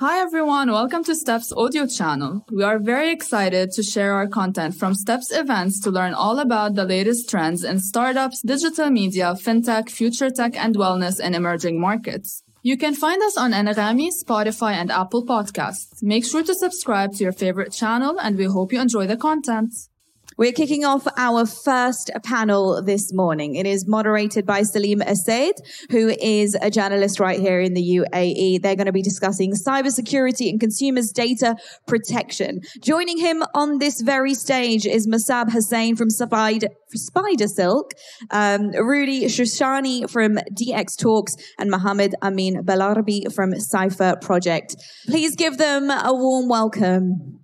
[0.00, 2.46] Hi everyone, welcome to STEP's audio channel.
[2.52, 6.76] We are very excited to share our content from STEP's events to learn all about
[6.76, 12.44] the latest trends in startups, digital media, fintech, future tech, and wellness in emerging markets.
[12.62, 16.00] You can find us on Anghami, Spotify, and Apple Podcasts.
[16.00, 19.74] Make sure to subscribe to your favorite channel, and we hope you enjoy the content.
[20.38, 23.56] We're kicking off our first panel this morning.
[23.56, 25.54] It is moderated by Salim Essaid,
[25.90, 28.62] who is a journalist right here in the UAE.
[28.62, 31.56] They're going to be discussing cybersecurity and consumers' data
[31.88, 32.60] protection.
[32.80, 37.90] Joining him on this very stage is Mossab Hussein from Spider, SpiderSilk,
[38.30, 44.76] um, Rudy Shoushany from DX Talks, and Mohammed Amine Belarbi from Cypher Project.
[45.06, 47.40] Please give them a warm welcome.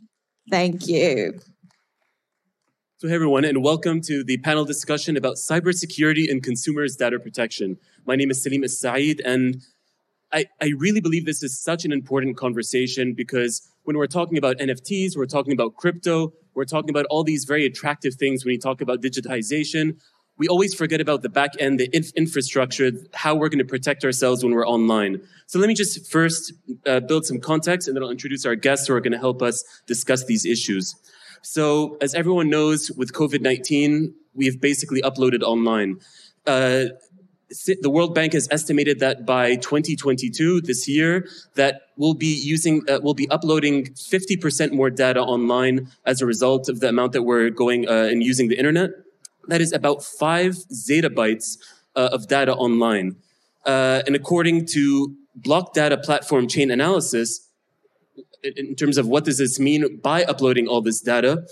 [0.48, 1.40] Thank you.
[3.04, 7.76] So, hey everyone, and welcome to the panel discussion about cybersecurity and consumers' data protection.
[8.06, 9.60] My name is Salim Essaid, and
[10.32, 14.56] I, I really believe this is such an important conversation because when we're talking about
[14.56, 18.58] NFTs, we're talking about crypto, we're talking about all these very attractive things when you
[18.58, 20.00] talk about digitization.
[20.38, 24.02] We always forget about the back end, the inf- infrastructure, how we're going to protect
[24.06, 25.20] ourselves when we're online.
[25.46, 26.54] So let me just first
[26.86, 29.42] uh, build some context and then I'll introduce our guests who are going to help
[29.42, 30.96] us discuss these issues.
[31.44, 36.00] So, as everyone knows, with COVID 19, we've basically uploaded online.
[36.46, 36.86] Uh,
[37.82, 42.98] the World Bank has estimated that by 2022, this year, that we'll be using, uh,
[43.02, 47.50] we'll be uploading 50% more data online as a result of the amount that we're
[47.50, 48.90] going uh, and using the internet.
[49.46, 51.58] That is about five zettabytes
[51.94, 53.16] uh, of data online.
[53.66, 57.43] Uh, and according to block data platform Chainalysis,
[58.42, 61.44] in terms of what does this mean by uploading all this data.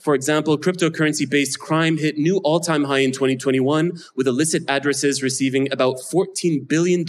[0.00, 5.22] For example, cryptocurrency based crime hit new all time high in 2021 with illicit addresses
[5.22, 7.08] receiving about $14 billion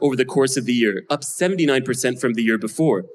[0.00, 3.06] over the course of the year, up 79% from the year before.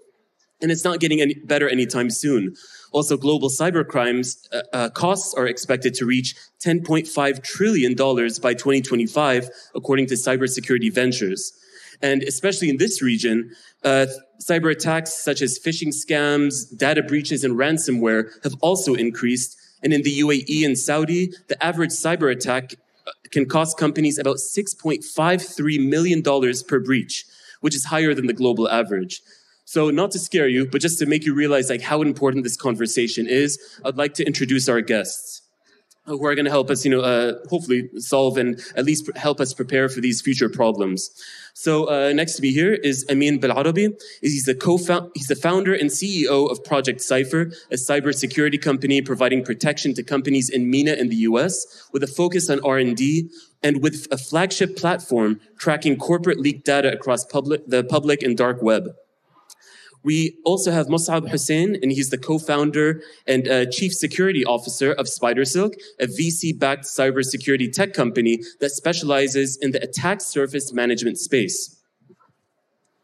[0.61, 2.55] And it's not getting any better anytime soon.
[2.91, 10.07] Also, global cybercrimes uh, uh, costs are expected to reach $10.5 trillion by 2025, according
[10.07, 11.53] to Cybersecurity Ventures.
[12.01, 13.51] And especially in this region,
[13.83, 14.07] uh,
[14.41, 19.57] cyber attacks such as phishing scams, data breaches, and ransomware have also increased.
[19.83, 22.75] And in the UAE and Saudi, the average cyber attack
[23.07, 26.23] uh, can cost companies about $6.53 million
[26.67, 27.25] per breach,
[27.61, 29.21] which is higher than the global average.
[29.65, 32.55] So not to scare you, but just to make you realize like how important this
[32.55, 35.41] conversation is, I'd like to introduce our guests
[36.05, 39.39] who are going to help us, you know, uh, hopefully solve and at least help
[39.39, 41.09] us prepare for these future problems.
[41.57, 43.97] So uh, next to me here is Amine Belarbi.
[44.19, 44.75] He's the co
[45.15, 50.49] he's the founder and CEO of Project Cypher, a cybersecurity company providing protection to companies
[50.49, 53.29] in MENA in the US with a focus on R&D
[53.63, 58.61] and with a flagship platform tracking corporate leaked data across public, the public and dark
[58.61, 58.89] web.
[60.05, 65.07] We also have Mossab Hussein, and he's the co-founder and uh, chief security officer of
[65.07, 71.81] SpiderSilk, a VC-backed cybersecurity tech company that specializes in the attack surface management space.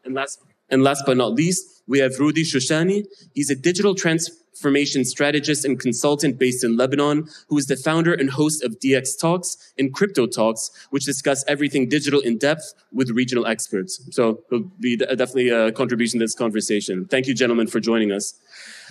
[0.04, 3.04] And last, and last but not least, we have Rudy Shoushany.
[3.34, 8.30] He's a digital transformation strategist and consultant based in Lebanon, who is the founder and
[8.30, 13.46] host of DX Talks and Crypto Talks, which discuss everything digital in depth with regional
[13.46, 14.00] experts.
[14.10, 17.06] So it'll be definitely a contribution to this conversation.
[17.06, 18.34] Thank you, gentlemen, for joining us.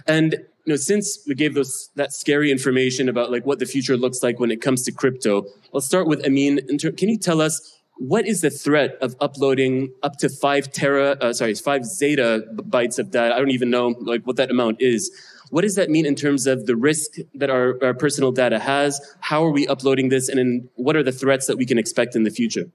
[0.08, 0.34] And
[0.66, 4.22] you know, since we gave those that scary information about like what the future looks
[4.22, 6.60] like when it comes to crypto, let's start with Amine.
[6.68, 11.32] Can you tell us what is the threat of uploading up to five tera, uh,
[11.32, 13.36] sorry, five zeta bytes of data?
[13.36, 15.12] I don't even know like what that amount is.
[15.52, 19.00] What does that mean in terms of the risk that our, our personal data has?
[19.20, 20.30] How are we uploading this?
[20.30, 22.72] And in, what are the threats that we can expect in the future?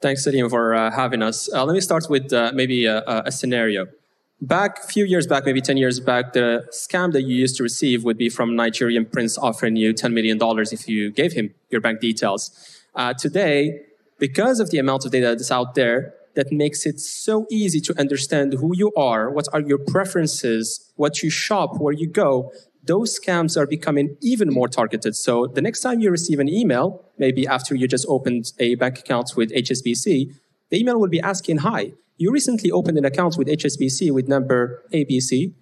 [0.00, 1.48] Thanks, Salim, for uh, having us.
[1.52, 3.86] Uh, let me start with uh, maybe a, a, scenario.
[4.40, 7.62] Back a few years back, maybe 10 years back, the scam that you used to
[7.62, 10.38] receive would be from Nigerian prince offering you $10 million
[10.72, 12.50] if you gave him your bank details.
[12.96, 13.82] Uh, today,
[14.20, 17.98] because of the amount of data that's out there, that makes it so easy to
[17.98, 22.52] understand who you are, what are your preferences, what you shop, where you go.
[22.84, 25.16] Those scams are becoming even more targeted.
[25.16, 29.00] So the next time you receive an email, maybe after you just opened a bank
[29.00, 30.34] account with HSBC,
[30.70, 34.84] the email will be asking, Hi, you recently opened an account with HSBC with number
[34.92, 35.52] ABC.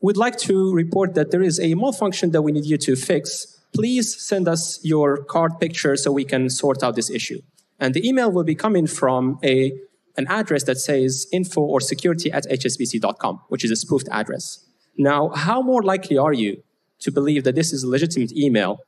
[0.00, 3.60] We'd like to report that there is a malfunction that we need you to fix.
[3.74, 7.40] Please send us your card picture so we can sort out this issue.
[7.78, 9.72] And the email will be coming from a,
[10.16, 14.64] an address that says info or security at hsbc.com, which is a spoofed address.
[14.96, 16.62] Now, how more likely are you
[17.00, 18.78] to believe that this is a legitimate email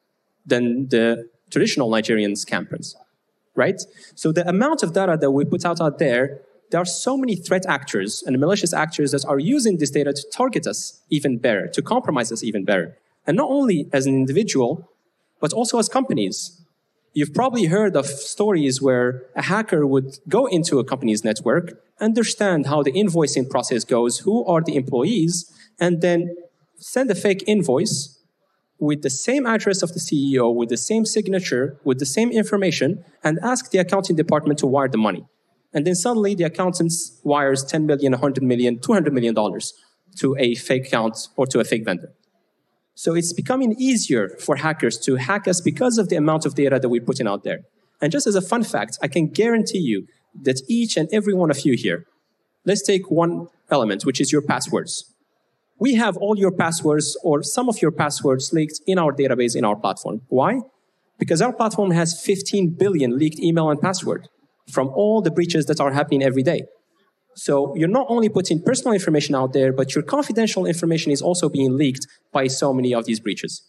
[0.45, 2.95] than the traditional Nigerian scam prince?
[3.55, 3.81] Right?
[4.15, 7.37] So the amount of data that we put out out there there are so many
[7.37, 11.69] threat actors and malicious actors that are using this data to target us even better,
[11.69, 12.99] to compromise us even better.
[13.27, 14.91] And not only as an individual,
[15.41, 16.61] but also as companies.
[17.17, 22.67] You've probably heard of stories where a hacker would go into a company's network, understand
[22.67, 26.37] how the invoicing process goes, who are the employees, and then
[26.77, 28.23] send a fake invoice
[28.79, 33.03] with the same address of the CEO, with the same signature, with the same information,
[33.25, 35.25] and ask the accounting department to wire the money.
[35.73, 36.93] And then suddenly the accountant
[37.25, 39.73] wires 10 million, 100 million, 200 million dollars
[40.17, 42.13] to a fake account or to a fake vendor.
[42.99, 46.79] So it's becoming easier for hackers to hack us because of the amount of data
[46.81, 47.61] that we're putting out there.
[48.01, 50.07] And just as a fun fact, I can guarantee you
[50.43, 52.07] that each and every one of you here,
[52.65, 55.13] let's take one element, which is your passwords.
[55.79, 59.65] We have all your passwords or some of your passwords leaked in our database in
[59.65, 60.23] our platform.
[60.29, 60.61] Why?
[61.19, 64.29] Because our platform has 15 billion leaked email and password
[64.71, 66.63] from all the breaches that are happening every day.
[67.37, 71.49] So you're not only putting personal information out there, but your confidential information is also
[71.49, 73.63] being leaked by so many of these breaches.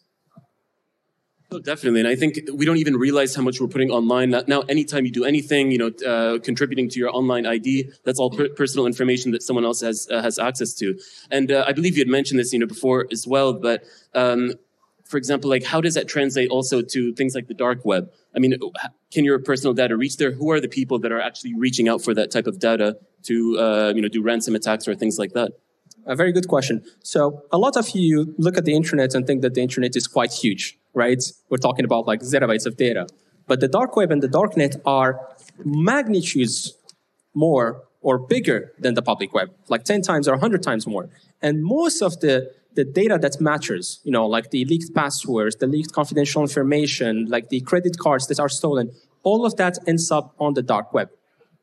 [1.50, 4.32] Oh, definitely, and I think we don't even realize how much we're putting online.
[4.48, 8.30] Now, anytime you do anything, you know, uh, contributing to your online ID, that's all
[8.30, 11.00] per- personal information that someone else has uh, has access to.
[11.32, 13.54] And uh, I believe you had mentioned this, you know, before as well.
[13.54, 13.84] But
[14.14, 14.56] um,
[15.10, 18.10] for example, like how does that translate also to things like the dark web?
[18.36, 18.56] I mean,
[19.12, 20.32] can your personal data reach there?
[20.32, 23.60] Who are the people that are actually reaching out for that type of data to,
[23.60, 25.54] uh, you know, do ransom attacks or things like that?
[26.06, 26.84] A very good question.
[27.04, 30.08] So a lot of you look at the internet and think that the internet is
[30.08, 31.24] quite huge right?
[31.50, 33.08] We're talking about like zettabytes of data.
[33.46, 35.12] But the dark web and the darknet are
[35.64, 36.74] magnitudes
[37.34, 41.10] more or bigger than the public web, like 10 times or 100 times more.
[41.42, 45.66] And most of the, the data that matters, you know, like the leaked passwords, the
[45.66, 48.92] leaked confidential information, like the credit cards that are stolen,
[49.24, 51.10] all of that ends up on the dark web.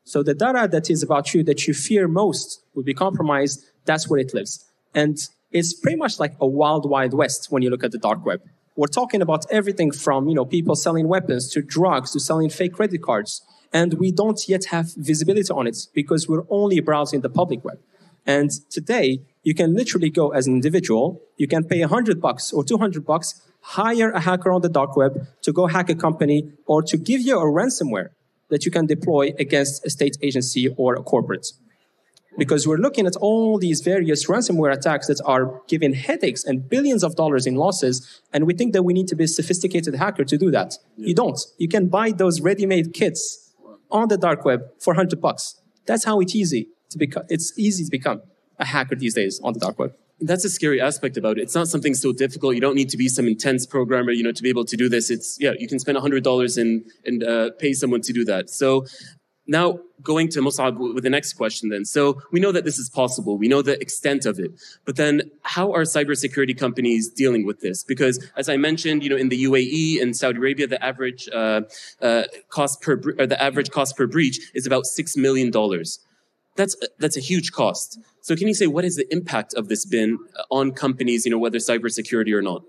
[0.03, 4.09] So the data that is about you that you fear most will be compromised, that's
[4.09, 4.65] where it lives.
[4.93, 5.17] And
[5.51, 8.41] it's pretty much like a wild, wild west when you look at the dark web.
[8.75, 12.73] We're talking about everything from, you know, people selling weapons to drugs to selling fake
[12.73, 13.41] credit cards.
[13.71, 17.79] And we don't yet have visibility on it because we're only browsing the public web.
[18.25, 22.63] And today, you can literally go as an individual, you can pay 100 bucks or
[22.63, 26.81] 200 bucks, hire a hacker on the dark web to go hack a company or
[26.81, 28.09] to give you a ransomware
[28.49, 31.47] that you can deploy against a state agency or a corporate
[32.37, 37.03] because we're looking at all these various ransomware attacks that are giving headaches and billions
[37.03, 38.21] of dollars in losses.
[38.33, 40.73] And we think that we need to be a sophisticated hacker to do that.
[40.97, 41.07] Yeah.
[41.09, 41.39] You don't.
[41.57, 43.53] You can buy those ready-made kits
[43.89, 45.61] on the dark web for 100 bucks.
[45.85, 48.21] That's how it's easy to become, it's easy to become
[48.59, 51.41] a hacker these days on the dark web that's a scary aspect about it.
[51.41, 52.55] It's not something so difficult.
[52.55, 54.87] You don't need to be some intense programmer, you know, to be able to do
[54.87, 55.09] this.
[55.09, 58.49] It's yeah, you can spend hundred dollars and and uh, pay someone to do that.
[58.49, 58.85] So
[59.47, 61.85] now, going to Mossab with the next question then.
[61.85, 63.37] So we know that this is possible.
[63.37, 64.51] We know the extent of it.
[64.85, 67.83] But then how are cybersecurity companies dealing with this?
[67.83, 71.61] Because as I mentioned, you know, in the UAE and Saudi Arabia, the average uh,
[72.01, 75.99] uh, cost per the average cost per breach is about six million dollars.
[76.55, 77.99] That's that's a huge cost.
[78.21, 80.17] So can you say what is the impact of this been
[80.49, 82.63] on companies, you know, whether cybersecurity or not?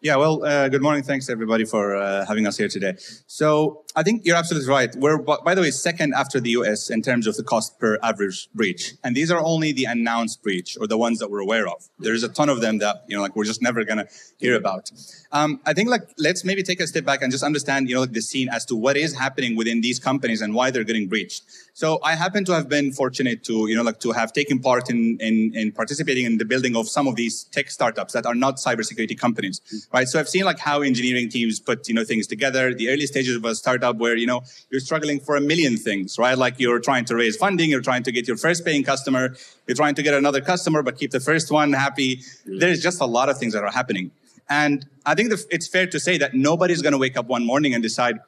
[0.00, 1.04] Yeah, well, uh, good morning.
[1.04, 2.94] Thanks everybody for uh, having us here today.
[3.28, 4.94] So I think you're absolutely right.
[4.96, 8.48] We're, by the way, second after the US in terms of the cost per average
[8.54, 8.94] breach.
[9.04, 11.88] And these are only the announced breach or the ones that we're aware of.
[11.98, 14.56] There's a ton of them that, you know, like we're just never going to hear
[14.56, 14.90] about.
[15.30, 18.00] Um, I think like, let's maybe take a step back and just understand, you know,
[18.00, 21.08] like the scene as to what is happening within these companies and why they're getting
[21.08, 21.42] breached.
[21.74, 24.90] So I happen to have been fortunate to, you know, like to have taken part
[24.90, 28.34] in, in, in participating in the building of some of these tech startups that are
[28.34, 30.08] not cybersecurity companies, right?
[30.08, 33.36] So I've seen like how engineering teams put, you know, things together, the early stages
[33.36, 36.38] of a startup startup where, you know, you're struggling for a million things, right?
[36.38, 39.34] Like you're trying to raise funding, you're trying to get your first paying customer,
[39.66, 42.16] you're trying to get another customer, but keep the first one happy.
[42.16, 42.60] Mm.
[42.60, 44.10] There's just a lot of things that are happening.
[44.48, 47.74] And I think it's fair to say that nobody's going to wake up one morning
[47.74, 48.18] and decide,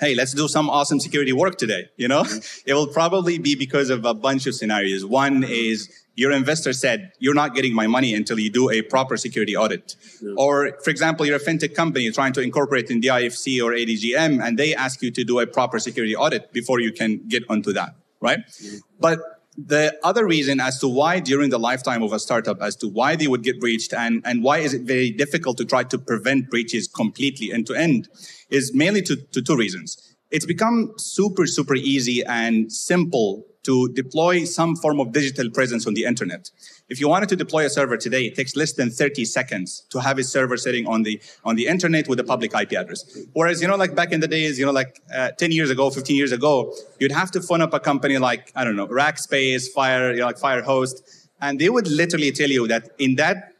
[0.00, 1.88] hey, let's do some awesome security work today.
[1.96, 2.38] You know, mm-hmm.
[2.66, 5.04] it will probably be because of a bunch of scenarios.
[5.04, 5.88] One is
[6.18, 9.94] your investor said, you're not getting my money until you do a proper security audit.
[10.20, 10.32] Yeah.
[10.36, 14.44] Or, for example, you're a fintech company trying to incorporate in the IFC or ADGM,
[14.44, 17.72] and they ask you to do a proper security audit before you can get onto
[17.72, 18.40] that, right?
[18.60, 18.78] Yeah.
[18.98, 22.86] But the other reason as to why during the lifetime of a startup as to
[22.86, 25.98] why they would get breached and, and why is it very difficult to try to
[25.98, 28.08] prevent breaches completely end to end
[28.50, 30.14] is mainly to, to two reasons.
[30.30, 35.94] It's become super, super easy and simple to deploy some form of digital presence on
[35.94, 36.50] the internet.
[36.88, 40.00] If you wanted to deploy a server today, it takes less than 30 seconds to
[40.00, 43.04] have a server sitting on the on the internet with a public IP address.
[43.34, 45.90] Whereas, you know, like back in the days, you know, like uh, 10 years ago,
[45.90, 49.68] 15 years ago, you'd have to phone up a company like, I don't know, Rackspace,
[49.68, 53.52] Fire, you know, like Firehost, and they would literally tell you that in that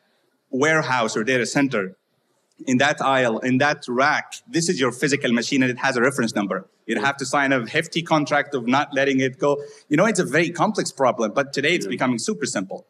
[0.50, 1.96] warehouse or data center,
[2.66, 6.00] in that aisle, in that rack, this is your physical machine and it has a
[6.00, 6.66] reference number.
[6.86, 9.62] You'd have to sign a hefty contract of not letting it go.
[9.88, 12.86] You know, it's a very complex problem, but today it's becoming super simple.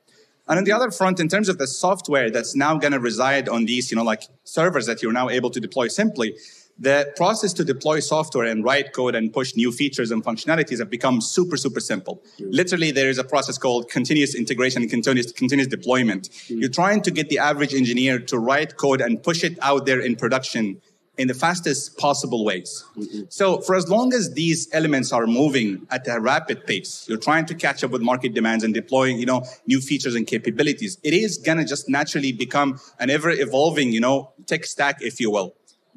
[0.48, 3.48] And on the other front, in terms of the software that's now going to reside
[3.48, 6.36] on these, you know, like servers that you're now able to deploy simply,
[6.78, 10.88] the process to deploy software and write code and push new features and functionalities have
[10.88, 12.22] become super, super simple.
[12.38, 16.28] Literally, there is a process called continuous integration and continuous, continuous deployment.
[16.46, 16.60] Hmm.
[16.60, 20.00] You're trying to get the average engineer to write code and push it out there
[20.00, 20.80] in production
[21.18, 22.84] in the fastest possible ways.
[22.96, 23.22] Mm-hmm.
[23.28, 27.46] So for as long as these elements are moving at a rapid pace, you're trying
[27.46, 30.98] to catch up with market demands and deploying, you know, new features and capabilities.
[31.02, 35.30] It is gonna just naturally become an ever evolving, you know, tech stack, if you
[35.30, 35.54] will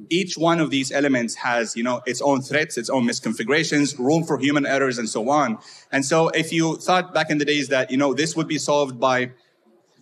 [0.10, 4.24] each one of these elements has you know its own threats its own misconfigurations room
[4.24, 5.58] for human errors and so on
[5.92, 8.58] and so if you thought back in the days that you know this would be
[8.58, 9.30] solved by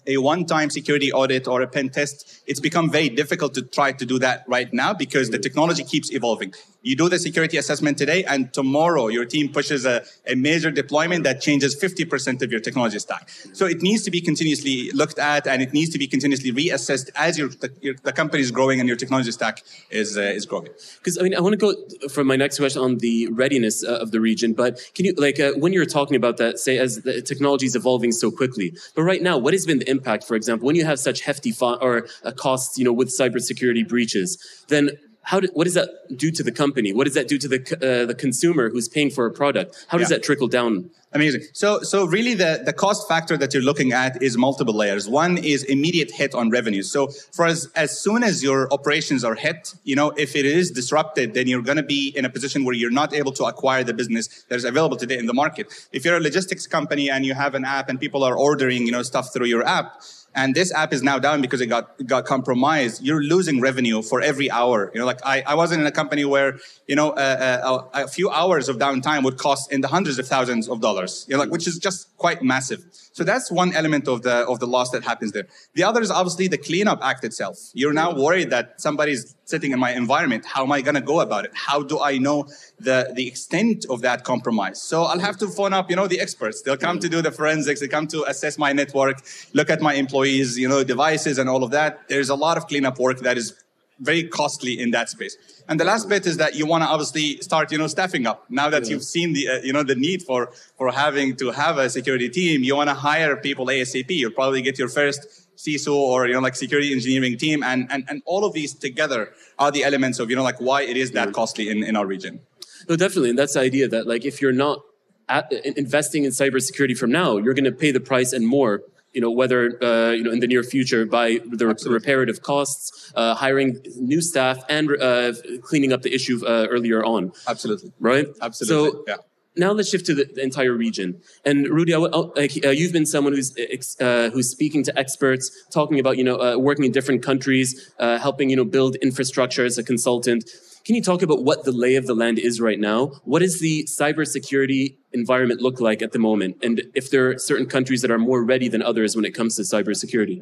[0.10, 4.06] a one-time security audit or a pen test, it's become very difficult to try to
[4.06, 6.54] do that right now because the technology keeps evolving.
[6.82, 11.26] You do the security assessment today, and tomorrow your team pushes a, a major deployment
[11.26, 13.30] that changes 50% of your technology stack.
[13.54, 17.10] So it needs to be continuously looked at, and it needs to be continuously reassessed
[17.16, 20.46] as your, the, your, the company is growing and your technology stack is uh, is
[20.46, 20.70] growing.
[21.00, 21.74] Because I mean, I want to go
[22.08, 24.54] for my next question on the readiness uh, of the region.
[24.54, 27.76] But can you, like, uh, when you're talking about that, say, as the technology is
[27.76, 30.86] evolving so quickly, but right now, what has been the impact, for example, when you
[30.86, 34.38] have such hefty or uh, costs, you know, with cybersecurity breaches?
[34.70, 34.92] Then
[35.30, 36.92] how do, what does that do to the company?
[36.92, 39.86] What does that do to the uh, the consumer who's paying for a product?
[39.88, 40.18] How does yeah.
[40.18, 40.90] that trickle down?
[41.14, 41.42] Amazing.
[41.54, 45.08] So so really the the cost factor that you're looking at is multiple layers.
[45.08, 46.92] One is immediate hit on revenues.
[46.92, 47.02] So
[47.36, 51.36] for as as soon as your operations are hit, you know, if it is disrupted,
[51.36, 53.94] then you're going to be in a position where you're not able to acquire the
[53.94, 55.66] business that is available today in the market.
[55.92, 58.92] If you're a logistics company and you have an app and people are ordering, you
[58.92, 60.02] know, stuff through your app,
[60.36, 64.02] and this app is now down because it got it got compromised, you're losing revenue
[64.02, 64.92] for every hour.
[64.94, 68.08] You know, like I, I wasn't in a company where you know a, a, a,
[68.08, 71.26] few hours of downtime would cost in the hundreds of thousands of dollars.
[71.28, 71.54] You know, like hmm.
[71.54, 72.86] which is just quite massive.
[73.12, 75.48] So that's one element of the of the loss that happens there.
[75.74, 77.58] The other is obviously the cleanup act itself.
[77.74, 80.46] You're now worried that somebody's sitting in my environment.
[80.46, 81.52] How am I going to go about it?
[81.54, 82.48] How do I know
[82.80, 84.82] the the extent of that compromise?
[84.82, 86.62] So I'll have to phone up, you know, the experts.
[86.62, 87.80] They'll come to do the forensics.
[87.80, 89.18] They come to assess my network,
[89.54, 92.08] look at my employees, you know, devices and all of that.
[92.08, 93.54] There's a lot of cleanup work that is
[94.00, 95.38] very costly in that space.
[95.68, 98.46] And the last bit is that you want to obviously start, you know, staffing up.
[98.50, 98.92] Now that yeah.
[98.92, 102.30] you've seen the, uh, you know, the need for for having to have a security
[102.30, 104.10] team, you want to hire people ASAP.
[104.10, 105.28] You'll probably get your first
[105.58, 109.34] CISO or you know like security engineering team, and and and all of these together
[109.58, 112.06] are the elements of you know like why it is that costly in in our
[112.06, 112.40] region.
[112.88, 114.80] No, definitely, and that's the idea that like if you're not
[115.28, 118.82] at, investing in cybersecurity from now, you're going to pay the price and more
[119.14, 121.94] you know, whether uh, you know in the near future by the Absolutely.
[121.94, 127.32] reparative costs, uh, hiring new staff, and uh, cleaning up the issue uh, earlier on.
[127.48, 127.92] Absolutely.
[128.00, 128.28] Right.
[128.42, 128.92] Absolutely.
[128.92, 129.18] So, yeah.
[129.58, 131.22] Now let's shift to the, the entire region.
[131.44, 133.54] And Rudy, I, like, uh, you've been someone who's
[134.00, 138.56] uh, who's speaking to experts, talking about you know working in different countries, helping you
[138.56, 140.50] know build infrastructure as a consultant.
[140.90, 143.12] Can you talk about what the lay of the land is right now?
[143.24, 146.58] What does the cybersecurity environment look like at the moment?
[146.64, 149.56] And if there are certain countries that are more ready than others when it comes
[149.58, 150.42] to cybersecurity?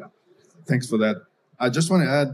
[0.66, 1.18] Thanks for that.
[1.60, 2.30] I just want to add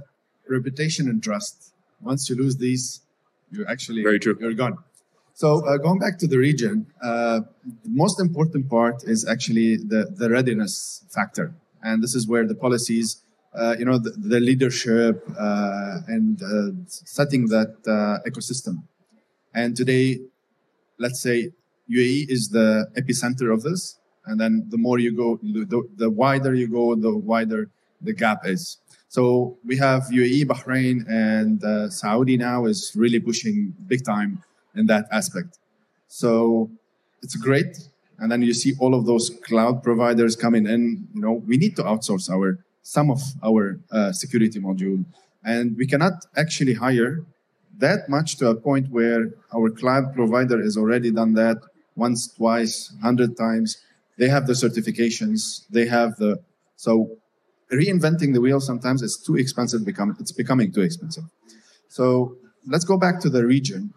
[0.48, 1.74] reputation and trust.
[2.02, 3.02] Once you lose these,
[3.50, 4.38] you actually Very true.
[4.40, 4.78] you're gone.
[5.34, 7.40] So uh, going back to the region, uh,
[7.84, 11.56] the most important part is actually the, the readiness factor.
[11.82, 13.23] And this is where the policies
[13.56, 18.84] uh, you know, the, the leadership uh, and uh, setting that uh, ecosystem.
[19.54, 20.20] And today,
[20.98, 21.52] let's say
[21.90, 24.00] UAE is the epicenter of this.
[24.26, 27.70] And then the more you go, the, the wider you go, the wider
[28.02, 28.78] the gap is.
[29.10, 34.42] So we have UAE, Bahrain, and uh, Saudi now is really pushing big time
[34.76, 35.60] in that aspect.
[36.08, 36.72] So
[37.22, 37.78] it's great.
[38.18, 41.08] And then you see all of those cloud providers coming in.
[41.14, 45.04] You know, we need to outsource our some of our uh, security module.
[45.44, 47.26] And we cannot actually hire
[47.80, 51.58] that much to a point where our cloud provider has already done that
[51.96, 53.78] once, twice, hundred times.
[54.18, 55.66] They have the certifications.
[55.70, 56.40] They have the
[56.76, 57.18] so
[57.72, 59.86] reinventing the wheel sometimes is too expensive.
[59.86, 61.24] Become it's becoming too expensive.
[61.88, 62.38] So
[62.68, 63.94] let's go back to the region.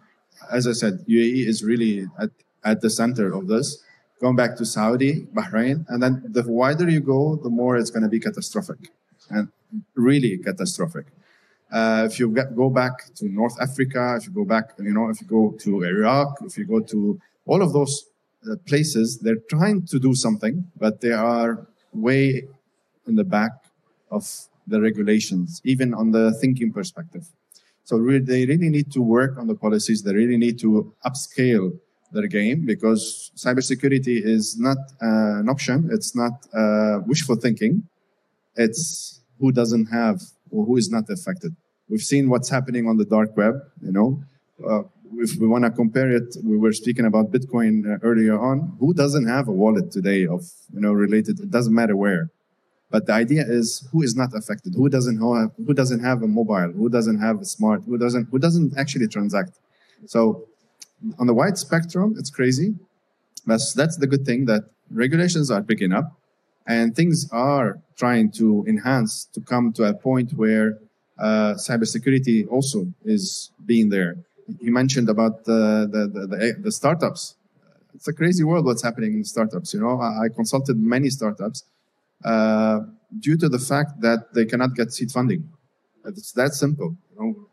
[0.51, 2.29] As I said, UAE is really at,
[2.63, 3.83] at the center of this.
[4.19, 8.03] Going back to Saudi, Bahrain, and then the wider you go, the more it's going
[8.03, 8.91] to be catastrophic,
[9.29, 9.49] and
[9.95, 11.07] really catastrophic.
[11.71, 15.09] Uh, if you get, go back to North Africa, if you go back, you know,
[15.09, 18.05] if you go to Iraq, if you go to all of those
[18.49, 22.43] uh, places, they're trying to do something, but they are way
[23.05, 23.51] in the back
[24.11, 24.23] of
[24.65, 27.27] the regulations, even on the thinking perspective.
[27.83, 30.03] So re- they really need to work on the policies.
[30.03, 31.77] They really need to upscale
[32.11, 35.89] their game because cybersecurity is not uh, an option.
[35.91, 37.83] It's not uh, wishful thinking.
[38.55, 40.21] It's who doesn't have
[40.51, 41.55] or who is not affected.
[41.89, 43.55] We've seen what's happening on the dark web.
[43.81, 44.23] You know,
[44.67, 44.83] uh,
[45.15, 48.75] if we want to compare it, we were speaking about Bitcoin uh, earlier on.
[48.79, 50.41] Who doesn't have a wallet today of
[50.73, 51.39] you know related?
[51.39, 52.29] It doesn't matter where.
[52.89, 56.27] But the idea is who is not affected, who doesn't have, who doesn't have a
[56.27, 59.59] mobile, who doesn't have a smart, who doesn't who doesn't actually transact.
[60.05, 60.47] So
[61.19, 62.75] on the wide spectrum, it's crazy.
[63.45, 66.17] But that's the good thing that regulations are picking up
[66.67, 70.79] and things are trying to enhance to come to a point where
[71.17, 74.17] uh, cybersecurity also is being there.
[74.59, 77.35] You mentioned about the, the, the, the, startups.
[77.93, 79.73] It's a crazy world what's happening in startups.
[79.73, 81.63] You know, I, I consulted many startups
[82.23, 82.81] uh,
[83.19, 85.49] due to the fact that they cannot get seed funding.
[86.05, 86.95] It's that simple.
[87.11, 87.46] You know,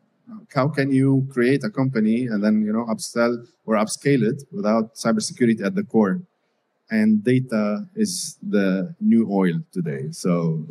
[0.55, 4.95] how can you create a company and then you know upsell or upscale it without
[4.95, 6.23] cybersecurity at the core?
[6.91, 10.11] And data is the new oil today.
[10.11, 10.67] So.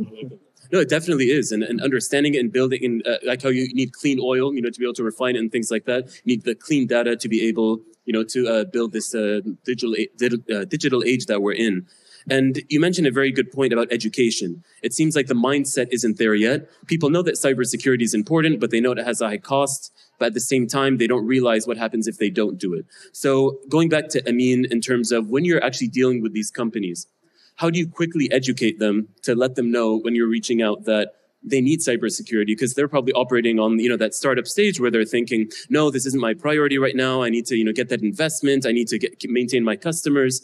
[0.72, 3.68] No, it definitely is, and, and understanding it and building, and uh, like how you
[3.74, 6.06] need clean oil, you know, to be able to refine it and things like that.
[6.24, 9.42] You need the clean data to be able, you know, to uh, build this uh,
[9.66, 11.86] digital uh, digital age that we're in.
[12.30, 14.64] And you mentioned a very good point about education.
[14.82, 16.70] It seems like the mindset isn't there yet.
[16.88, 19.92] People know that cybersecurity is important, but they know it has a high cost.
[20.20, 22.86] But at the same time, they don't realize what happens if they don't do it.
[23.12, 27.08] So going back to Amine in terms of when you're actually dealing with these companies,
[27.56, 31.16] how do you quickly educate them to let them know when you're reaching out that
[31.44, 35.04] they need cybersecurity because they're probably operating on you know that startup stage where they're
[35.04, 38.02] thinking no this isn't my priority right now i need to you know get that
[38.02, 40.42] investment i need to get, maintain my customers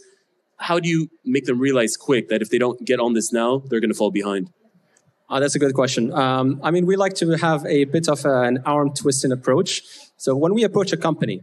[0.60, 3.64] how do you make them realize quick that if they don't get on this now,
[3.68, 4.52] they're going to fall behind?
[5.30, 6.12] Uh, that's a good question.
[6.12, 9.84] Um, I mean, we like to have a bit of a, an arm twisting approach.
[10.18, 11.42] So when we approach a company,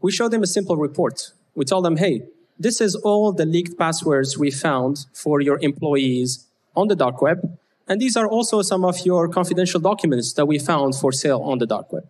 [0.00, 1.32] we show them a simple report.
[1.54, 2.22] We tell them, hey,
[2.58, 7.58] this is all the leaked passwords we found for your employees on the dark web.
[7.86, 11.58] And these are also some of your confidential documents that we found for sale on
[11.58, 12.06] the dark web.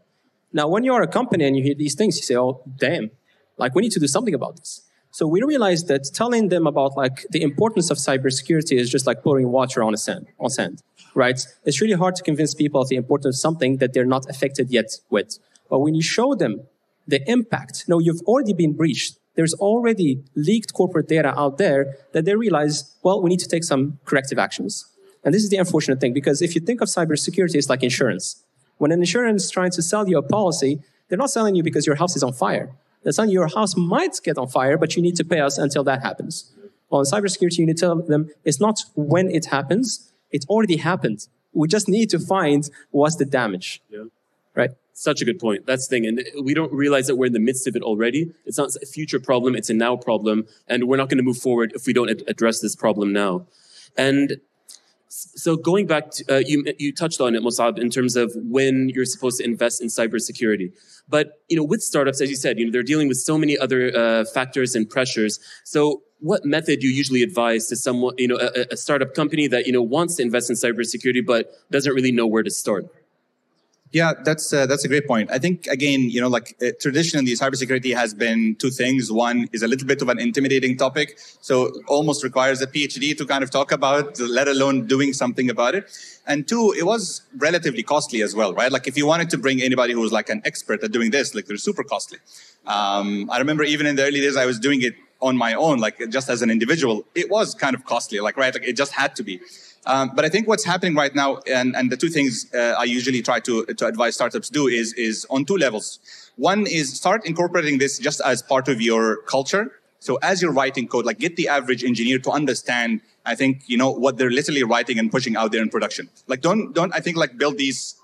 [0.52, 3.10] Now, when you are a company and you hear these things, you say, oh, damn,
[3.56, 4.82] like we need to do something about this.
[5.12, 9.22] So we realized that telling them about like the importance of cybersecurity is just like
[9.22, 10.82] pouring water on a sand, on sand,
[11.14, 11.40] right?
[11.64, 14.70] It's really hard to convince people of the importance of something that they're not affected
[14.70, 15.38] yet with.
[15.68, 16.62] But when you show them
[17.08, 19.18] the impact, no, you've already been breached.
[19.34, 23.64] There's already leaked corporate data out there that they realize, well, we need to take
[23.64, 24.86] some corrective actions.
[25.24, 28.44] And this is the unfortunate thing, because if you think of cybersecurity, it's like insurance.
[28.78, 31.86] When an insurance is trying to sell you a policy, they're not selling you because
[31.86, 32.70] your house is on fire.
[33.02, 35.84] The sun, your house might get on fire, but you need to pay us until
[35.84, 36.52] that happens.
[36.90, 40.76] Well, in cybersecurity, you need to tell them it's not when it happens, it already
[40.76, 41.26] happened.
[41.52, 43.80] We just need to find what's the damage.
[43.88, 44.04] Yeah.
[44.54, 44.70] Right?
[44.92, 45.66] Such a good point.
[45.66, 46.06] That's the thing.
[46.06, 48.32] And we don't realize that we're in the midst of it already.
[48.44, 50.46] It's not a future problem, it's a now problem.
[50.68, 53.46] And we're not going to move forward if we don't address this problem now.
[53.96, 54.40] And
[55.10, 58.88] so going back to, uh, you, you touched on it, Mossab, in terms of when
[58.90, 60.72] you're supposed to invest in cybersecurity.
[61.08, 63.58] But, you know, with startups, as you said, you know, they're dealing with so many
[63.58, 65.40] other uh, factors and pressures.
[65.64, 69.48] So what method do you usually advise to someone, you know, a, a startup company
[69.48, 72.86] that, you know, wants to invest in cybersecurity, but doesn't really know where to start?
[73.92, 75.32] Yeah, that's uh, that's a great point.
[75.32, 79.10] I think again, you know, like uh, traditionally, cybersecurity has been two things.
[79.10, 83.26] One is a little bit of an intimidating topic, so almost requires a PhD to
[83.26, 85.90] kind of talk about, let alone doing something about it.
[86.28, 88.70] And two, it was relatively costly as well, right?
[88.70, 91.34] Like if you wanted to bring anybody who was like an expert at doing this,
[91.34, 92.18] like they're super costly.
[92.68, 95.78] Um, I remember even in the early days, I was doing it on my own,
[95.80, 97.04] like just as an individual.
[97.16, 99.40] It was kind of costly, like right, like it just had to be.
[99.86, 102.84] Um, but I think what's happening right now, and, and the two things uh, I
[102.84, 105.98] usually try to, to advise startups do is, is on two levels.
[106.36, 109.72] One is start incorporating this just as part of your culture.
[109.98, 113.76] So as you're writing code, like get the average engineer to understand, I think, you
[113.76, 116.08] know, what they're literally writing and pushing out there in production.
[116.26, 117.96] Like don't, don't, I think like build these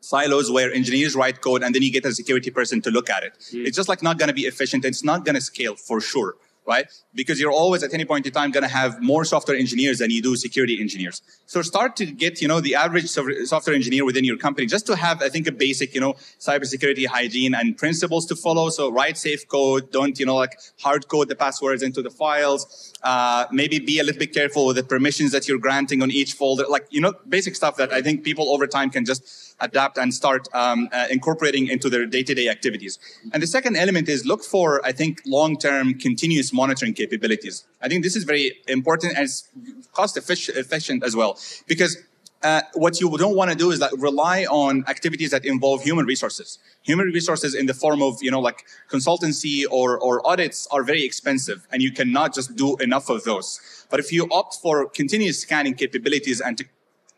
[0.00, 3.22] silos where engineers write code and then you get a security person to look at
[3.22, 3.34] it.
[3.52, 3.66] Mm.
[3.66, 4.84] It's just like not going to be efficient.
[4.84, 6.34] It's not going to scale for sure.
[6.66, 6.86] Right?
[7.14, 10.10] Because you're always at any point in time going to have more software engineers than
[10.10, 11.22] you do security engineers.
[11.46, 14.96] So start to get, you know, the average software engineer within your company just to
[14.96, 18.70] have, I think, a basic, you know, cybersecurity hygiene and principles to follow.
[18.70, 19.90] So write safe code.
[19.90, 22.92] Don't, you know, like hard code the passwords into the files.
[23.02, 26.34] Uh, maybe be a little bit careful with the permissions that you're granting on each
[26.34, 26.64] folder.
[26.68, 30.12] Like, you know, basic stuff that I think people over time can just adapt and
[30.12, 32.98] start um, uh, incorporating into their day-to-day activities.
[33.32, 37.64] And the second element is look for, I think, long-term continuous monitoring capabilities.
[37.80, 39.48] I think this is very important and it's
[39.92, 41.96] cost efficient as well because
[42.42, 46.06] uh, what you don't want to do is like rely on activities that involve human
[46.06, 46.58] resources.
[46.82, 51.04] Human resources in the form of, you know, like consultancy or, or audits are very
[51.04, 53.86] expensive and you cannot just do enough of those.
[53.90, 56.64] But if you opt for continuous scanning capabilities and to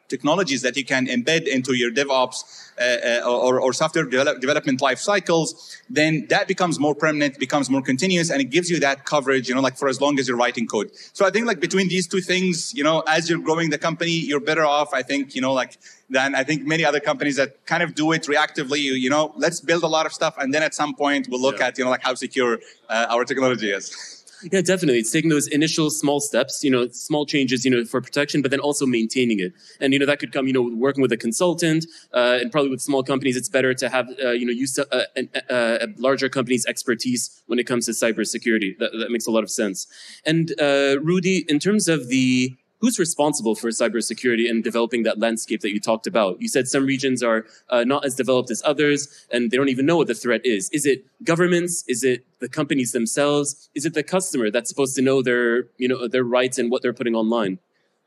[0.09, 4.81] technologies that you can embed into your DevOps uh, uh, or, or, software develop, development
[4.81, 9.05] life cycles, then that becomes more permanent, becomes more continuous, and it gives you that
[9.05, 10.91] coverage, you know, like for as long as you're writing code.
[11.13, 14.11] So I think like between these two things, you know, as you're growing the company,
[14.11, 15.79] you're better off, I think, you know, like
[16.11, 19.61] than I think many other companies that kind of do it reactively, you know, let's
[19.61, 21.69] build a lot of stuff and then at some point we'll look yeah.
[21.69, 24.24] at, you know, like how secure uh, our technology is.
[24.43, 24.99] Yeah, definitely.
[24.99, 28.51] It's taking those initial small steps, you know, small changes, you know, for protection, but
[28.51, 29.53] then also maintaining it.
[29.81, 32.71] And, you know, that could come, you know, working with a consultant uh, and probably
[32.71, 36.29] with small companies, it's better to have, uh, you know, use a, a, a, larger
[36.29, 38.79] company's expertise when it comes to cybersecurity.
[38.79, 39.87] That, that makes a lot of sense.
[40.27, 45.61] And uh, Rudy, in terms of the who's responsible for cybersecurity and developing that landscape
[45.61, 46.41] that you talked about?
[46.41, 49.87] You said some regions are uh, not as developed as others, and they don't even
[49.87, 50.71] know what the threat is.
[50.71, 51.85] Is it governments?
[51.89, 53.71] Is it the companies themselves?
[53.75, 56.83] Is it the customer that's supposed to know their, you know, their rights and what
[56.83, 57.59] they're putting online?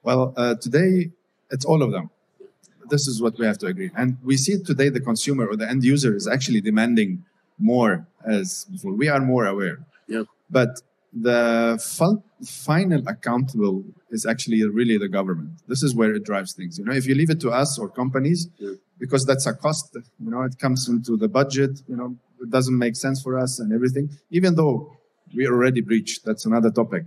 [0.03, 1.11] Well, uh, today
[1.49, 2.09] it's all of them.
[2.89, 5.69] This is what we have to agree, and we see today the consumer or the
[5.69, 7.25] end user is actually demanding
[7.59, 8.93] more as before.
[8.93, 9.79] We are more aware.
[10.07, 10.23] Yeah.
[10.49, 10.81] But
[11.21, 11.79] the
[12.45, 15.51] final accountable is actually really the government.
[15.67, 16.77] This is where it drives things.
[16.77, 18.73] You know, if you leave it to us or companies, yeah.
[18.99, 22.77] because that's a cost, you know, it comes into the budget, you know, it doesn't
[22.77, 24.95] make sense for us and everything, even though
[25.35, 27.05] we already breached, that's another topic.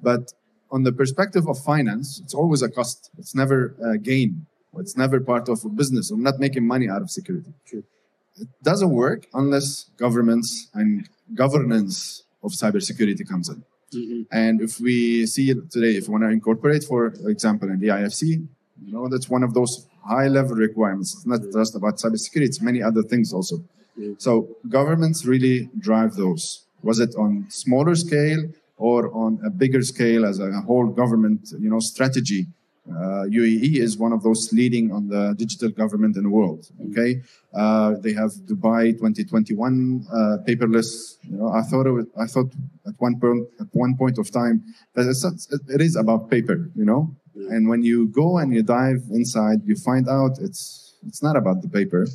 [0.00, 0.32] But
[0.70, 3.10] on the perspective of finance, it's always a cost.
[3.18, 4.46] It's never a gain.
[4.78, 6.10] It's never part of a business.
[6.10, 7.52] I'm not making money out of security.
[7.72, 13.62] It doesn't work unless governments and governance of cybersecurity comes in.
[13.94, 14.22] Mm-hmm.
[14.30, 17.88] And if we see it today, if we want to incorporate, for example, in the
[17.88, 18.46] IFC,
[18.84, 21.14] you know, that's one of those high level requirements.
[21.14, 23.56] It's not just about cybersecurity, it's many other things also.
[23.56, 24.14] Mm-hmm.
[24.18, 26.64] So governments really drive those.
[26.82, 28.44] Was it on smaller scale
[28.76, 32.46] or on a bigger scale as a whole government, you know, strategy
[32.90, 36.70] uh, UAE is one of those leading on the digital government in the world.
[36.90, 37.22] Okay,
[37.54, 41.16] uh, they have Dubai 2021 uh, paperless.
[41.22, 42.52] You know, I thought it, I thought
[42.86, 44.62] at one point at one point of time
[44.94, 45.24] that it's,
[45.68, 46.70] it is about paper.
[46.74, 51.22] You know, and when you go and you dive inside, you find out it's it's
[51.22, 52.06] not about the paper,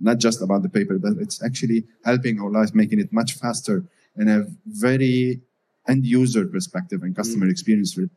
[0.00, 3.84] not just about the paper, but it's actually helping our lives, making it much faster
[4.16, 5.40] in a very
[5.88, 7.50] end user perspective and customer mm.
[7.50, 8.10] experience re-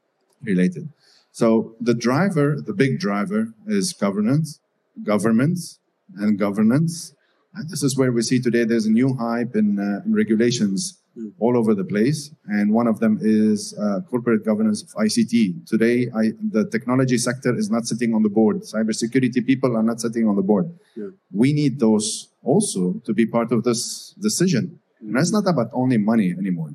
[0.43, 0.89] related.
[1.31, 4.59] So the driver, the big driver is governance,
[5.03, 5.79] governments,
[6.15, 7.13] and governance.
[7.53, 11.01] And this is where we see today there's a new hype in, uh, in regulations
[11.17, 11.31] mm.
[11.39, 12.31] all over the place.
[12.45, 15.67] And one of them is uh, corporate governance of ICT.
[15.67, 18.61] Today, I, the technology sector is not sitting on the board.
[18.61, 20.71] Cybersecurity people are not sitting on the board.
[20.95, 21.09] Yeah.
[21.31, 24.79] We need those also to be part of this decision.
[25.01, 26.71] And that's not about only money anymore.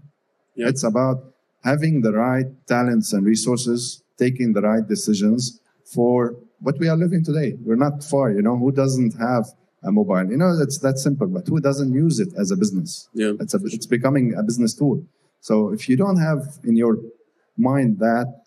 [0.54, 0.68] Yeah.
[0.68, 1.32] It's about
[1.64, 7.24] having the right talents and resources taking the right decisions for what we are living
[7.24, 7.54] today.
[7.64, 9.46] We're not far, you know, who doesn't have
[9.82, 10.30] a mobile?
[10.30, 13.08] You know, it's that simple, but who doesn't use it as a business?
[13.14, 13.32] Yeah.
[13.40, 15.04] It's, a, it's becoming a business tool.
[15.40, 16.98] So if you don't have in your
[17.56, 18.42] mind that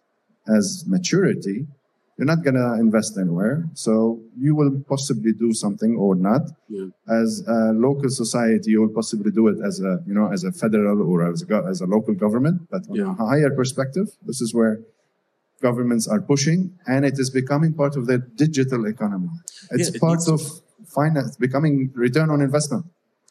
[0.48, 1.68] as maturity,
[2.18, 3.66] you're not going to invest anywhere.
[3.74, 6.44] So you will possibly do something or not.
[6.70, 6.88] Yeah.
[7.10, 10.54] As a local society, you will possibly do it as a, you know, as a
[10.54, 12.70] federal or as a, as a local government.
[12.72, 13.12] But on yeah.
[13.12, 14.80] a higher perspective, this is where
[15.62, 19.30] governments are pushing, and it is becoming part of the digital economy.
[19.72, 20.42] It's yeah, it part of
[20.88, 22.86] finance, becoming return on investment.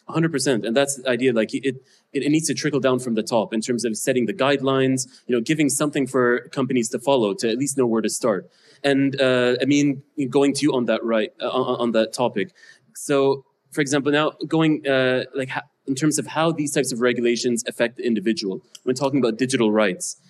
[0.08, 1.76] 100% and that's the idea like it, it,
[2.12, 5.34] it needs to trickle down from the top in terms of setting the guidelines you
[5.34, 8.50] know giving something for companies to follow to at least know where to start
[8.82, 12.52] and uh, i mean going to you on that right uh, on, on, that topic
[12.94, 15.50] so for example now going uh, like
[15.86, 19.72] in terms of how these types of regulations affect the individual when talking about digital
[19.72, 20.20] rights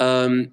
[0.00, 0.50] um,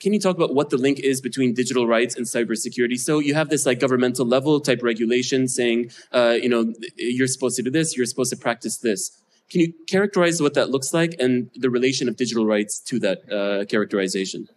[0.00, 2.98] can you talk about what the link is between digital rights and cybersecurity?
[2.98, 7.56] So you have this like governmental level type regulation saying, uh, you know, you're supposed
[7.56, 9.10] to do this, you're supposed to practice this.
[9.50, 13.18] can you characterize what that looks like and the relation of digital rights to that
[13.32, 14.48] uh, characterization?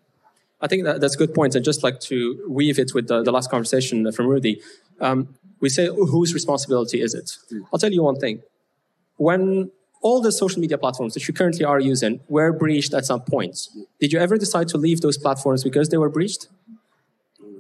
[0.62, 1.56] I think that, that's a good point.
[1.56, 4.62] And just like to weave it with the, the last conversation from Rudy,
[5.00, 7.32] um, we say, whose responsibility is it?
[7.72, 8.42] I'll tell you one thing.
[9.18, 9.72] When
[10.02, 13.58] all the social media platforms that you currently are using were breached at some point,
[14.00, 16.48] did you ever decide to leave those platforms because they were breached?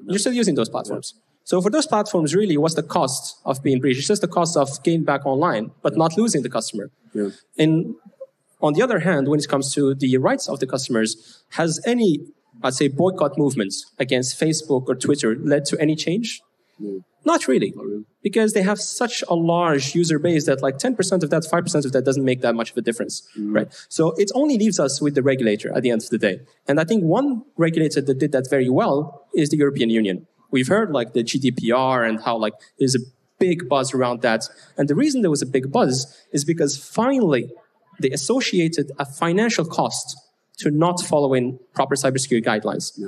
[0.07, 1.13] You're still using those platforms.
[1.43, 3.99] So for those platforms, really, what's the cost of being breached?
[3.99, 6.89] It's just the cost of getting back online, but not losing the customer.
[7.13, 7.29] Yeah.
[7.57, 7.95] And
[8.61, 12.19] on the other hand, when it comes to the rights of the customers, has any,
[12.63, 16.41] I'd say, boycott movements against Facebook or Twitter led to any change?
[17.23, 17.73] Not really,
[18.23, 21.91] because they have such a large user base that like 10% of that, 5% of
[21.91, 23.53] that doesn't make that much of a difference, mm-hmm.
[23.53, 23.85] right?
[23.89, 26.41] So it only leaves us with the regulator at the end of the day.
[26.67, 30.25] And I think one regulator that did that very well is the European Union.
[30.49, 32.99] We've heard like the GDPR and how like there's a
[33.39, 34.49] big buzz around that.
[34.77, 37.51] And the reason there was a big buzz is because finally
[37.99, 40.17] they associated a financial cost
[40.57, 42.99] to not following proper cybersecurity guidelines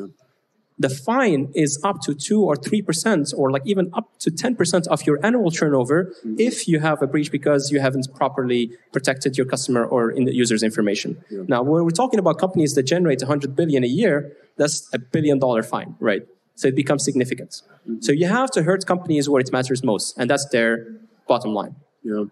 [0.79, 5.05] the fine is up to 2 or 3% or like even up to 10% of
[5.05, 6.35] your annual turnover Mm-hmm.
[6.39, 10.33] if you have a breach because you haven't properly protected your customer or in the
[10.33, 11.23] user's information.
[11.47, 15.39] Now, when we're talking about companies that generate 100 billion a year, that's a billion
[15.39, 16.23] dollar fine, right?
[16.55, 17.51] So it becomes significant.
[17.51, 18.01] Mm-hmm.
[18.01, 20.87] So you have to hurt companies where it matters most, and that's their
[21.27, 21.75] bottom line.
[22.03, 22.25] Yeah.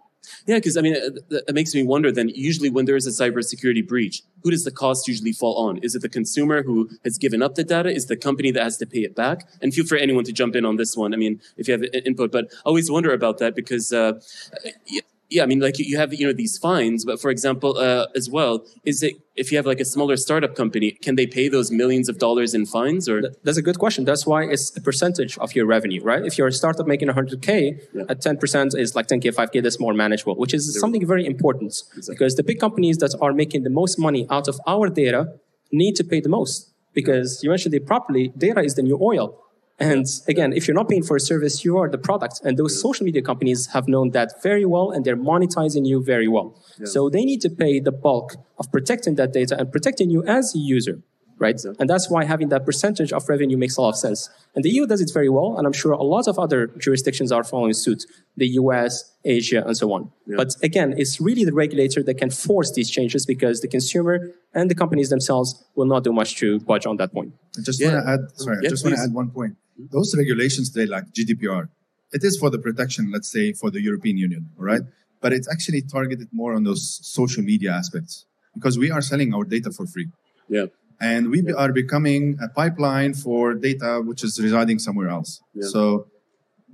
[0.46, 3.10] Yeah, because I mean, it, it makes me wonder then, usually when there is a
[3.10, 5.78] cybersecurity breach, who does the cost usually fall on?
[5.80, 7.90] Is it the consumer who has given up the data?
[7.90, 9.48] Is the company that has to pay it back?
[9.62, 11.14] And feel free anyone to jump in on this one.
[11.14, 14.20] I mean, if you have input, but I always wonder about that because, uh,
[15.32, 18.30] yeah, I mean, like you have, you know, these fines, but for example, uh, as
[18.30, 21.72] well, is it, if you have like a smaller startup company, can they pay those
[21.72, 23.22] millions of dollars in fines or?
[23.44, 24.04] That's a good question.
[24.04, 26.24] That's why it's a percentage of your revenue, right?
[26.26, 30.36] If you're a startup making 100K, at 10% is like 10K, 5K, that's more manageable,
[30.36, 34.28] which is something very important because the big companies that are making the most money
[34.30, 35.34] out of our data
[35.72, 39.41] need to pay the most because you mentioned it properly, data is the new oil.
[39.82, 42.41] And again, if you're not paying for a service, you are the product.
[42.44, 46.28] And those social media companies have known that very well and they're monetizing you very
[46.28, 46.56] well.
[46.86, 50.56] So they need to pay the bulk of protecting that data and protecting you as
[50.56, 51.02] a user
[51.41, 51.60] right?
[51.80, 54.30] And that's why having that percentage of revenue makes a lot of sense.
[54.56, 57.32] And the EU does it very well, and I'm sure a lot of other jurisdictions
[57.32, 58.06] are following suit,
[58.38, 60.12] the US, Asia, and so on.
[60.28, 64.70] But again, it's really the regulator that can force these changes because the consumer and
[64.70, 67.34] the companies themselves will not do much to budge on that point.
[67.58, 67.94] I just Yeah.
[67.94, 69.56] want to add, sorry, Yeah, I just want to add one point.
[69.89, 71.70] Those regulations today, like GDPR,
[72.12, 74.82] it is for the protection, let's say, for the European Union, all right?
[75.22, 79.44] But it's actually targeted more on those social media aspects because we are selling our
[79.44, 80.08] data for free.
[80.50, 80.65] Yeah.
[81.00, 85.41] And we are becoming a pipeline for data which is residing somewhere else.
[85.54, 85.67] Yeah.
[85.67, 86.08] So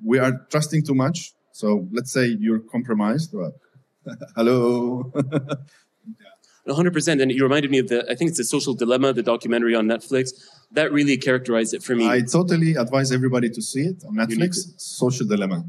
[0.03, 1.33] we are trusting too much.
[1.53, 3.33] So let's say you're compromised.
[3.33, 3.53] Well,
[4.35, 5.11] hello.
[6.67, 7.21] 100%.
[7.21, 9.85] And you reminded me of the, I think it's the social dilemma, the documentary on
[9.85, 10.31] Netflix.
[10.71, 12.07] That really characterized it for me.
[12.07, 14.79] I totally advise everybody to see it on Netflix.
[14.79, 15.63] Social Dilemma.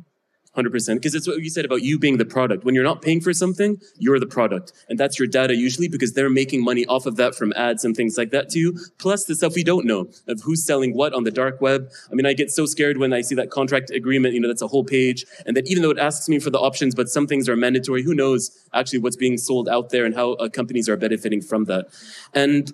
[0.59, 3.21] 100% because it's what you said about you being the product when you're not paying
[3.21, 7.07] for something you're the product and that's your data usually because they're making money off
[7.07, 9.87] of that from ads and things like that to you plus the stuff we don't
[9.87, 12.99] know of who's selling what on the dark web i mean i get so scared
[12.99, 15.83] when i see that contract agreement you know that's a whole page and that even
[15.83, 18.99] though it asks me for the options but some things are mandatory who knows actually
[18.99, 21.87] what's being sold out there and how uh, companies are benefiting from that
[22.35, 22.73] and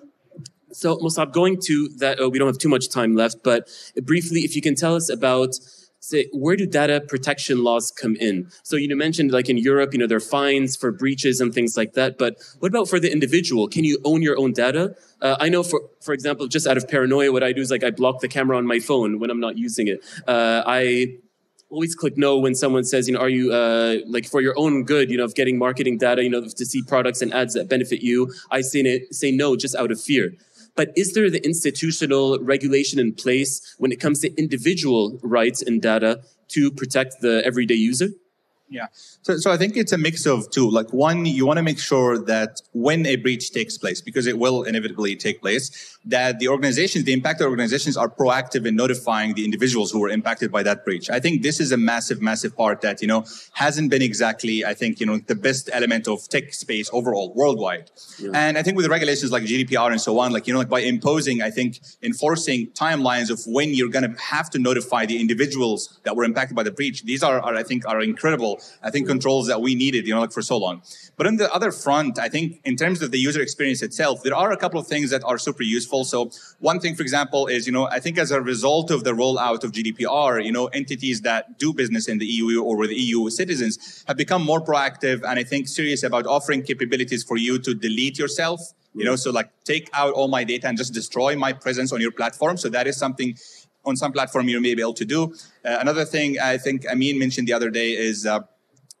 [0.75, 3.69] so, Mossab, going to that, oh, we don't have too much time left, but
[4.03, 5.55] briefly, if you can tell us about,
[6.01, 8.49] say, where do data protection laws come in?
[8.63, 11.77] So, you mentioned like in Europe, you know, there are fines for breaches and things
[11.77, 13.69] like that, but what about for the individual?
[13.69, 14.95] Can you own your own data?
[15.21, 17.83] Uh, I know, for for example, just out of paranoia, what I do is like
[17.83, 20.03] I block the camera on my phone when I'm not using it.
[20.27, 21.19] Uh, I
[21.69, 24.83] always click no when someone says, you know, are you uh, like for your own
[24.83, 27.69] good, you know, of getting marketing data, you know, to see products and ads that
[27.69, 28.33] benefit you.
[28.51, 30.33] I say say no just out of fear.
[30.75, 35.81] But is there the institutional regulation in place when it comes to individual rights and
[35.81, 38.09] data to protect the everyday user?
[38.67, 38.87] Yeah.
[39.21, 40.69] So, so I think it's a mix of two.
[40.69, 44.39] Like one, you want to make sure that when a breach takes place, because it
[44.39, 49.45] will inevitably take place, that the organizations, the impacted organizations are proactive in notifying the
[49.45, 51.09] individuals who were impacted by that breach.
[51.09, 54.73] I think this is a massive, massive part that, you know, hasn't been exactly, I
[54.73, 57.91] think, you know, the best element of tech space overall worldwide.
[58.33, 60.69] And I think with the regulations like GDPR and so on, like, you know, like
[60.69, 65.19] by imposing, I think, enforcing timelines of when you're going to have to notify the
[65.19, 68.91] individuals that were impacted by the breach, these are, are I think, are incredible I
[68.91, 70.81] think controls that we needed, you know, like for so long.
[71.17, 74.35] But on the other front, I think in terms of the user experience itself, there
[74.35, 76.03] are a couple of things that are super useful.
[76.03, 79.11] So one thing, for example, is, you know, I think as a result of the
[79.11, 83.29] rollout of GDPR, you know, entities that do business in the EU or with EU
[83.29, 87.73] citizens have become more proactive and I think serious about offering capabilities for you to
[87.73, 88.73] delete yourself.
[88.97, 91.99] You know, so like take out all my data and just destroy my presence on
[91.99, 92.55] your platform.
[92.55, 93.35] So that is something
[93.85, 95.33] on some platform you may be able to do.
[95.63, 98.41] Uh, another thing I think Amine mentioned the other day is uh,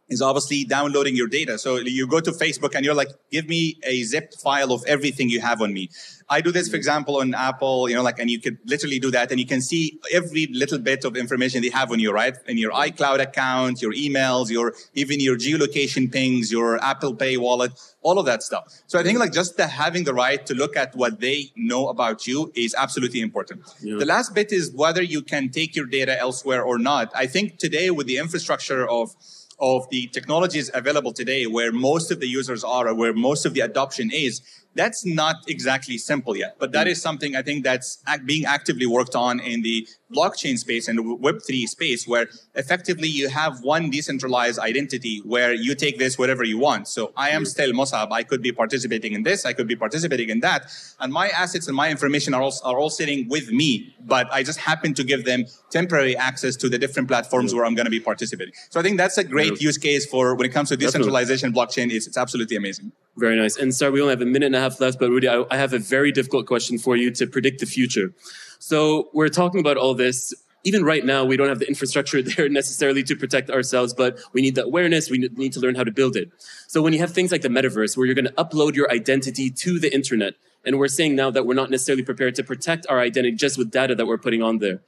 [0.07, 1.57] is obviously downloading your data.
[1.57, 5.29] So you go to Facebook and you're like, give me a zipped file of everything
[5.29, 5.89] you have on me.
[6.29, 6.77] I do this, for mm-hmm.
[6.77, 9.61] example, on Apple, you know, like, and you could literally do that and you can
[9.61, 12.35] see every little bit of information they have on you, right?
[12.47, 12.91] In your mm-hmm.
[12.91, 18.25] iCloud account, your emails, your, even your geolocation pings, your Apple Pay wallet, all of
[18.27, 18.81] that stuff.
[18.87, 21.89] So I think like just the, having the right to look at what they know
[21.89, 23.61] about you is absolutely important.
[23.81, 23.97] Yeah.
[23.97, 27.11] The last bit is whether you can take your data elsewhere or not.
[27.15, 29.15] I think today with the infrastructure of,
[29.59, 33.53] of the technologies available today where most of the users are or where most of
[33.53, 34.41] the adoption is
[34.75, 36.95] that's not exactly simple yet, but that mm.
[36.95, 41.67] something I think that's being actively worked on in the blockchain space and the Web3
[41.67, 46.87] space, where effectively you have one decentralized identity where you take this whatever you want.
[46.87, 47.47] So I am mm.
[47.47, 48.11] still Mossab.
[48.11, 49.45] I could be participating in this.
[49.45, 50.71] I could be participating in that.
[50.99, 54.43] And my assets and my information are all, are all sitting with me, but I
[54.43, 57.91] just happen to give them temporary access to the different platforms where I'm going to
[57.91, 58.53] be participating.
[58.69, 61.91] So I think that's a great use case for when it comes to decentralization blockchain.
[61.91, 62.91] It's, it's absolutely amazing.
[63.17, 63.55] Very nice.
[63.57, 65.57] And sorry, we only have a minute and a half left, but Rudy, I, I
[65.57, 68.13] have a very difficult question for you to predict the future.
[68.59, 70.33] So we're talking about all this.
[70.63, 74.41] Even right now, we don't have the infrastructure there necessarily to protect ourselves, but we
[74.41, 75.09] need the awareness.
[75.09, 76.31] We need to learn how to build it.
[76.67, 79.51] So when you have things like the metaverse, where you're going to upload your identity
[79.51, 80.33] to the internet,
[80.65, 83.69] and we're saying now that we're not necessarily prepared to protect our identity just with
[83.69, 84.81] data that we're putting on there.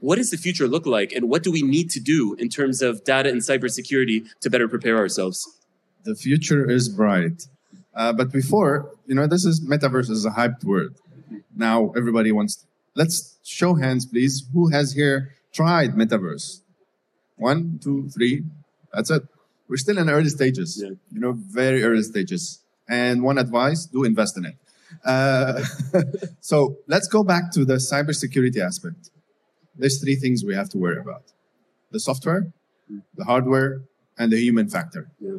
[0.00, 2.82] What does the future look like, and what do we need to do in terms
[2.82, 5.46] of data and cybersecurity to better prepare ourselves?
[6.04, 7.42] The future is bright.
[7.94, 10.94] Uh, but before, you know, this is metaverse is a hyped word.
[11.56, 12.56] Now everybody wants.
[12.56, 14.46] To, let's show hands, please.
[14.52, 16.62] Who has here tried metaverse?
[17.36, 18.44] One, two, three.
[18.92, 19.22] That's it.
[19.68, 20.80] We're still in early stages.
[20.82, 20.90] Yeah.
[21.12, 22.62] You know, very early stages.
[22.88, 24.56] And one advice: do invest in it.
[25.04, 25.62] Uh,
[26.40, 29.10] so let's go back to the cybersecurity aspect.
[29.76, 31.24] There's three things we have to worry about:
[31.90, 32.52] the software,
[33.16, 33.82] the hardware,
[34.18, 35.10] and the human factor.
[35.20, 35.38] Yeah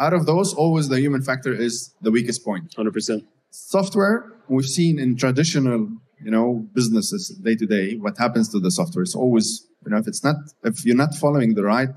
[0.00, 2.74] out of those, always the human factor is the weakest point.
[2.76, 3.22] 100%.
[3.50, 5.88] Software, we've seen in traditional,
[6.24, 9.02] you know, businesses day to day, what happens to the software.
[9.02, 11.94] It's always, you know, if it's not, if you're not following the right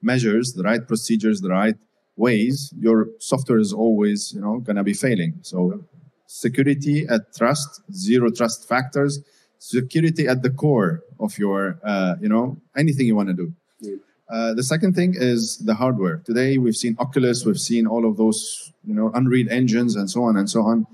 [0.00, 1.76] measures, the right procedures, the right
[2.16, 5.34] ways, your software is always, you know, gonna be failing.
[5.42, 5.84] So
[6.26, 9.20] security at trust, zero trust factors,
[9.58, 13.52] security at the core of your, uh, you know, anything you want to do.
[13.80, 13.96] Yeah.
[14.32, 16.22] Uh, the second thing is the hardware.
[16.24, 20.22] Today we've seen Oculus, we've seen all of those, you know, Unreal engines and so
[20.22, 20.86] on and so on.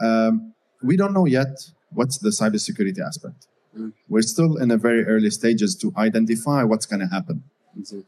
[0.00, 3.48] Um, we don't know yet what's the cybersecurity aspect.
[3.76, 3.92] Mm.
[4.08, 7.42] We're still in a very early stages to identify what's going to happen.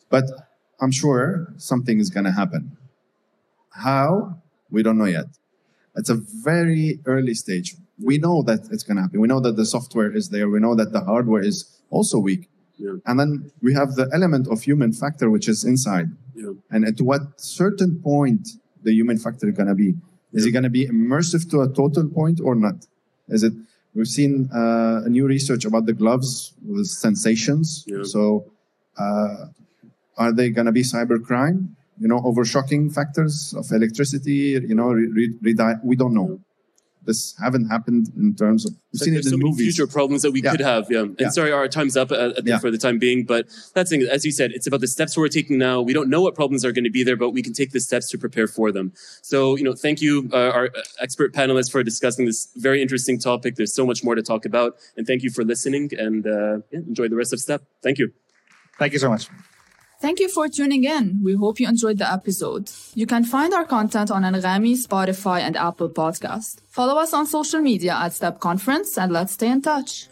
[0.08, 0.24] But
[0.80, 2.76] I'm sure something is going to happen.
[3.70, 4.40] How?
[4.70, 5.26] We don't know yet.
[5.96, 7.74] It's a very early stage.
[8.00, 9.20] We know that it's going to happen.
[9.20, 10.48] We know that the software is there.
[10.48, 12.48] We know that the hardware is also weak.
[12.76, 12.96] Yeah.
[13.06, 16.08] And then we have the element of human factor, which is inside.
[16.34, 16.52] Yeah.
[16.70, 18.48] And at what certain point
[18.82, 19.94] the human factor is going to be?
[20.32, 20.48] Is yeah.
[20.50, 22.86] it going to be immersive to a total point or not?
[23.28, 23.52] Is it?
[23.94, 27.84] We've seen uh, a new research about the gloves with sensations.
[27.86, 28.02] Yeah.
[28.02, 28.44] So,
[28.98, 29.46] uh,
[30.18, 31.68] are they going to be cybercrime?
[31.98, 34.60] You know, over shocking factors of electricity.
[34.68, 36.40] You know, re- re- we don't know
[37.06, 39.74] this haven't happened in terms of we've seen it in so movies.
[39.74, 40.50] future problems that we yeah.
[40.50, 40.90] could have.
[40.90, 41.00] Yeah.
[41.00, 41.28] And yeah.
[41.30, 42.58] sorry, our time's up uh, yeah.
[42.58, 44.02] for the time being, but that's thing.
[44.02, 45.80] As you said, it's about the steps we're taking now.
[45.80, 47.80] We don't know what problems are going to be there, but we can take the
[47.80, 48.92] steps to prepare for them.
[49.22, 53.56] So, you know, thank you, uh, our expert panelists, for discussing this very interesting topic.
[53.56, 55.90] There's so much more to talk about, and thank you for listening.
[55.98, 57.62] And uh, enjoy the rest of Step.
[57.82, 58.12] Thank you.
[58.78, 59.28] Thank you so much.
[59.98, 61.20] Thank you for tuning in.
[61.24, 62.70] We hope you enjoyed the episode.
[62.94, 66.60] You can find our content on Anghami, Spotify, and Apple Podcast.
[66.68, 70.08] Follow us on social media at Step Conference and let's stay in touch.